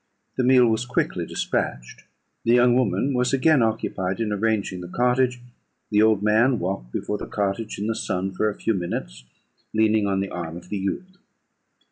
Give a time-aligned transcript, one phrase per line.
[0.35, 2.05] The meal was quickly despatched.
[2.43, 5.39] The young woman was again occupied in arranging the cottage;
[5.91, 9.25] the old man walked before the cottage in the sun for a few minutes,
[9.75, 11.17] leaning on the arm of the youth.